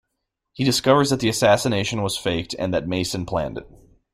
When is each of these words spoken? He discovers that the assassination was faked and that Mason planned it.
He 0.53 0.63
discovers 0.63 1.11
that 1.11 1.19
the 1.19 1.29
assassination 1.29 2.01
was 2.01 2.17
faked 2.17 2.55
and 2.57 2.73
that 2.73 2.87
Mason 2.87 3.23
planned 3.23 3.59
it. 3.59 3.67